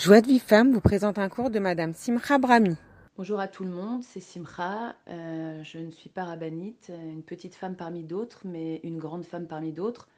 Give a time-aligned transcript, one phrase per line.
[0.00, 2.74] Joie de vie femme vous présente un cours de Madame Simcha Brahmi.
[3.18, 4.96] Bonjour à tout le monde, c'est Simcha.
[5.08, 9.46] Euh, je ne suis pas rabbinite, une petite femme parmi d'autres, mais une grande femme
[9.46, 10.08] parmi d'autres,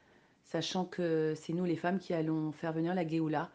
[0.44, 3.50] sachant que c'est nous les femmes qui allons faire venir la Géoula.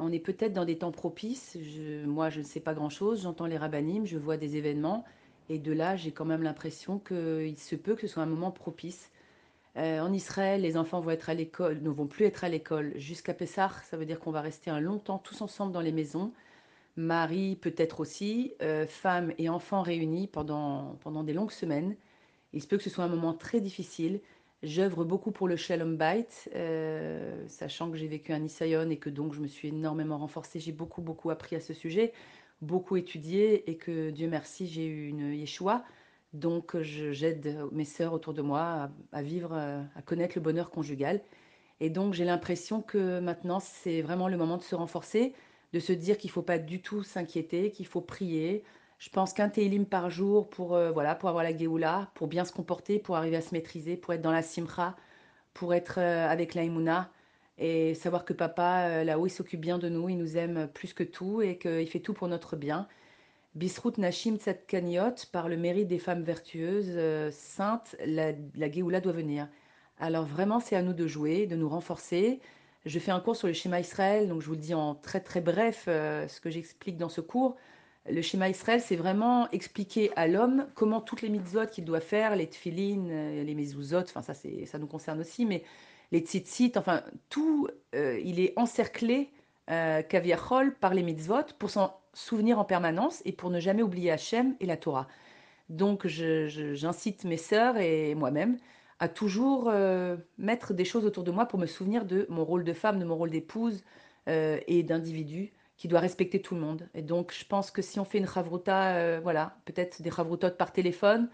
[0.00, 1.56] On est peut-être dans des temps propices.
[2.04, 3.22] moi, je ne sais pas grand-chose.
[3.22, 5.02] J'entends les rabbinim, je vois des événements.
[5.48, 8.50] Et de là, j'ai quand même l'impression qu'il se peut que ce soit un moment
[8.50, 9.10] propice.
[9.76, 12.92] Euh, en Israël, les enfants vont être à l'école, ne vont plus être à l'école
[12.96, 13.70] jusqu'à Pessah.
[13.84, 16.32] Ça veut dire qu'on va rester un long temps tous ensemble dans les maisons.
[16.96, 21.96] Mari peut-être aussi, euh, femmes et enfants réunis pendant, pendant des longues semaines.
[22.52, 24.20] Il se peut que ce soit un moment très difficile.
[24.62, 29.10] J'œuvre beaucoup pour le Shalom Bait, euh, sachant que j'ai vécu un Isayon et que
[29.10, 30.60] donc je me suis énormément renforcée.
[30.60, 32.12] J'ai beaucoup, beaucoup appris à ce sujet,
[32.60, 35.84] beaucoup étudié et que Dieu merci, j'ai eu une Yeshua.
[36.32, 41.20] Donc, j'aide mes sœurs autour de moi à, vivre, euh, à connaître le bonheur conjugal.
[41.80, 45.34] Et donc, j'ai l'impression que maintenant, c'est vraiment le moment de se renforcer,
[45.72, 48.64] de se dire qu'il ne faut pas du tout s'inquiéter, qu'il faut prier.
[48.98, 52.44] Je pense qu'un télim par jour pour, euh, voilà, pour avoir la Géoula, pour bien
[52.44, 54.96] se comporter, pour arriver à se maîtriser, pour être dans la simcha,
[55.54, 56.64] pour être euh, avec la
[57.58, 61.04] et savoir que papa, là-haut, il s'occupe bien de nous, il nous aime plus que
[61.04, 62.88] tout et qu'il fait tout pour notre bien.
[63.54, 69.12] Bisrout Nashim Tzadkaniot, par le mérite des femmes vertueuses, euh, saintes, la, la Géoula doit
[69.12, 69.46] venir.
[69.98, 72.40] Alors vraiment, c'est à nous de jouer, de nous renforcer.
[72.86, 75.20] Je fais un cours sur le schéma Israël, donc je vous le dis en très
[75.20, 77.56] très bref euh, ce que j'explique dans ce cours.
[78.08, 82.34] Le schéma Israël, c'est vraiment expliquer à l'homme comment toutes les mitzvot qu'il doit faire,
[82.36, 85.62] les tfilines, euh, les mezuzot, enfin ça, ça nous concerne aussi, mais
[86.10, 89.30] les tzitzit, enfin tout, il est encerclé
[89.70, 90.02] euh,
[90.80, 94.66] par les mitzvot pour s'en souvenir en permanence et pour ne jamais oublier Hachem et
[94.66, 95.08] la Torah.
[95.68, 98.58] Donc j'incite mes sœurs et moi-même
[99.02, 102.62] à toujours euh, mettre des choses autour de moi pour me souvenir de mon rôle
[102.62, 103.82] de femme, de mon rôle d'épouse
[104.28, 106.88] euh, et d'individu qui doit respecter tout le monde.
[106.94, 110.50] Et donc je pense que si on fait une chavruta, euh, voilà, peut-être des chavrutot
[110.50, 111.28] par téléphone,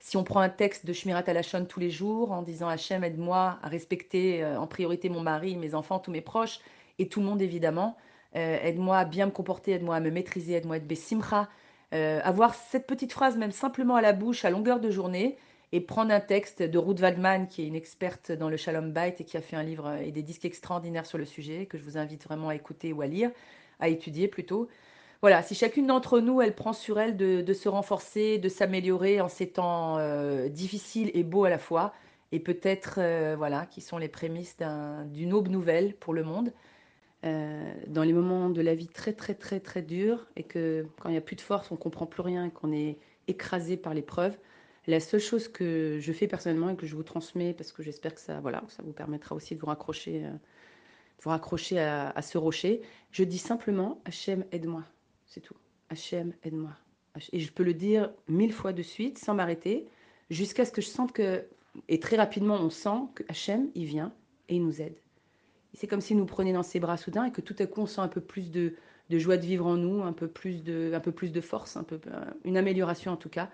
[0.00, 3.60] si on prend un texte de Shmirat Alashon tous les jours en disant Hachem aide-moi
[3.62, 6.58] à respecter en priorité mon mari, mes enfants, tous mes proches,
[6.98, 7.96] et tout le monde évidemment.
[8.34, 11.48] Euh, aide-moi à bien me comporter, aide-moi à me maîtriser, aide-moi à être besimcha.
[11.94, 15.36] Euh, avoir cette petite phrase même simplement à la bouche à longueur de journée
[15.72, 19.16] et prendre un texte de Ruth Waldman, qui est une experte dans le Shalom Bait
[19.18, 21.84] et qui a fait un livre et des disques extraordinaires sur le sujet, que je
[21.84, 23.30] vous invite vraiment à écouter ou à lire,
[23.80, 24.68] à étudier plutôt.
[25.20, 29.28] Voilà, si chacune d'entre nous, elle prend sur elle de, se renforcer, de s'améliorer en
[29.28, 31.94] ces temps euh, difficiles et beaux à la fois,
[32.32, 32.94] et peut-être,
[33.36, 34.56] voilà, qui sont les prémices
[35.06, 36.52] d'une aube nouvelle pour le monde.
[37.24, 41.08] Euh, dans les moments de la vie très très très très durs et que quand
[41.08, 43.94] il n'y a plus de force, on comprend plus rien et qu'on est écrasé par
[43.94, 44.36] l'épreuve,
[44.88, 48.16] la seule chose que je fais personnellement et que je vous transmets parce que j'espère
[48.16, 50.32] que ça, voilà, ça vous permettra aussi de vous raccrocher, euh,
[51.20, 54.82] vous raccrocher à, ce rocher, je dis simplement Hachem aide-moi,
[55.26, 55.56] c'est tout.
[55.90, 56.72] Hachem aide-moi.
[57.32, 59.86] Et je peux le dire mille fois de suite sans m'arrêter
[60.30, 61.46] jusqu'à ce que je sente que,
[61.88, 64.12] et très rapidement on sent que Hachem, il vient
[64.48, 65.01] et il nous aide
[65.74, 67.86] c'est comme s'il nous prenait dans ses bras soudain et que tout à coup on
[67.86, 68.74] sent un peu plus de,
[69.10, 71.84] joie de vivre en nous, un peu plus de, un peu plus de force, un
[71.84, 73.50] peu, euh, une amélioration en tout cas.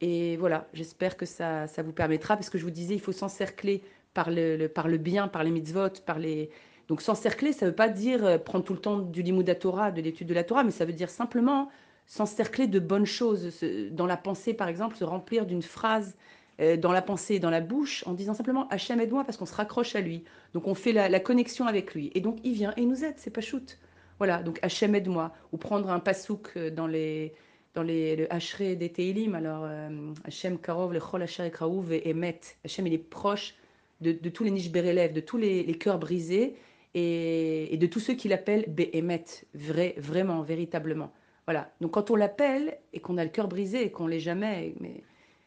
[0.00, 3.12] Et voilà, j'espère que ça, ça vous permettra, parce que je vous disais, il faut
[3.12, 3.82] s'encercler
[4.14, 6.50] par le, par le bien, par les mitzvot, par les...
[6.88, 9.92] Donc s'encercler, ça ne veut pas dire euh, prendre tout le temps du limud Torah,
[9.92, 11.70] de l'étude de la Torah, mais ça veut dire simplement
[12.06, 13.64] s'encercler de bonnes choses.
[13.92, 16.16] Dans la pensée, par exemple, se remplir d'une phrase
[16.58, 19.54] dans la pensée et dans la bouche en disant simplement Hachem aide-moi parce qu'on se
[19.54, 20.24] raccroche à lui.
[20.54, 22.10] Donc on fait la, connexion avec lui.
[22.14, 23.78] Et donc il vient et il nous aide, c'est pas shoot.
[24.18, 25.32] Voilà, donc Hachem aide-moi.
[25.52, 27.34] Ou prendre un pasouk euh, dans les
[27.74, 31.50] dans les, le Hachré des Teilim, alors euh, Hachem Karov, le Chol Hacher
[31.90, 32.40] et Emet.
[32.64, 33.54] Hachem il est proche
[34.02, 36.56] de, de tous les niches de tous les, les cœurs brisés
[36.94, 39.24] et, et, de tous ceux qui l'appellent Behemet,
[39.54, 41.12] vrai, vraiment, véritablement.
[41.46, 44.74] Voilà, donc quand on l'appelle et qu'on a le cœur brisé et qu'on l'est jamais,
[44.80, 45.02] mais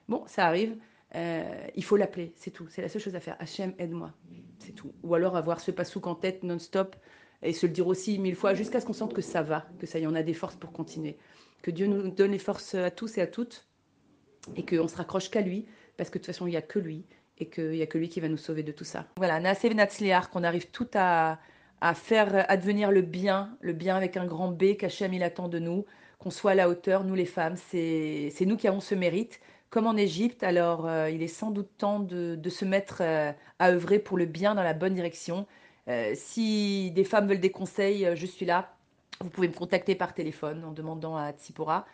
[0.10, 0.76] bon, ça arrive,
[1.16, 2.68] euh, il faut l'appeler, c'est tout.
[2.70, 3.38] C'est la seule chose à faire.
[3.40, 4.12] Hachem, aide-moi.
[4.60, 4.94] C'est tout.
[5.04, 6.96] Ou alors avoir ce pasouk en tête non-stop
[7.42, 9.86] et se le dire aussi mille fois jusqu'à ce qu'on sente que ça va, que
[9.86, 11.18] ça y en a des forces pour continuer.
[11.62, 13.68] Que Dieu nous donne les forces à tous et à toutes
[14.56, 15.66] et qu'on se raccroche qu'à lui
[15.98, 17.06] parce que de toute façon, il n'y a que lui
[17.38, 19.06] et qu'il n'y a que lui qui va nous sauver de tout ça.
[19.18, 21.40] Voilà, Natsliar, qu'on arrive tout à,
[21.82, 25.60] à faire advenir le bien, le bien avec un grand B qu'Hachem il attend de
[25.60, 25.86] nous,
[26.20, 27.56] qu'on soit à la hauteur, nous les femmes.
[27.56, 29.40] C'est nous qui avons ce mérite
[29.70, 30.44] comme en Égypte.
[30.44, 34.26] Alors, euh, il est sans doute temps de, se mettre euh, à œuvrer pour le
[34.26, 35.48] bien dans la bonne direction.
[35.88, 38.76] Euh, si des femmes veulent des conseils, je suis là.
[39.22, 41.86] Vous pouvez me contacter par téléphone en demandant à Tsipora.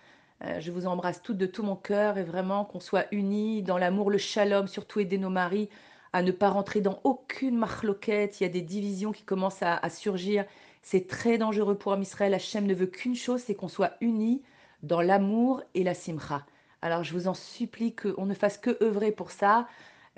[0.59, 4.09] je vous embrasse toutes de tout mon cœur et vraiment qu'on soit unis dans l'amour,
[4.09, 5.69] le shalom, surtout aider nos maris
[6.13, 8.39] à ne pas rentrer dans aucune marloquette.
[8.39, 10.45] Il y a des divisions qui commencent à, surgir
[10.81, 12.33] C'est très dangereux pour Israël.
[12.33, 14.41] Hachem ne veut qu'une chose, c'est qu'on soit unis
[14.83, 16.45] dans l'amour et la simcha.
[16.81, 19.67] Alors je vous en supplie qu'on ne fasse que œuvrer pour ça.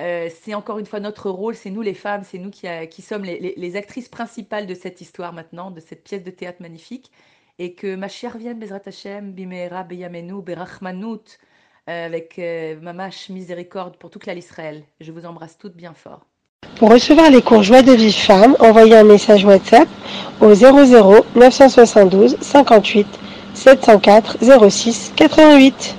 [0.01, 2.85] Euh, c'est encore une fois notre rôle, c'est nous les femmes, c'est nous qui, euh,
[2.99, 7.11] sommes les, actrices principales de cette histoire maintenant, de cette pièce de théâtre magnifique.
[7.59, 11.37] Et que ma chère vienne, Bezrat Hashem, Bimera, Beyamenu, Berachmanout,
[11.89, 14.83] euh, avec euh, Mamash Miséricorde pour toute l'Israël.
[15.01, 16.21] Je vous embrasse toutes bien fort.
[16.77, 19.89] Pour recevoir les cours Joie de vie femme, envoyez un message WhatsApp
[20.39, 23.05] au 00 972 58
[23.53, 24.37] 704
[24.69, 25.97] 06 88.